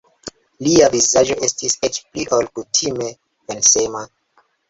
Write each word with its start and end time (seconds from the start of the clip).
Lia 0.67 0.87
vizaĝo 0.93 1.35
estis 1.47 1.75
eĉ 1.89 1.99
pli 2.07 2.25
ol 2.39 2.49
kutime 2.59 3.13
pensema. 3.51 4.05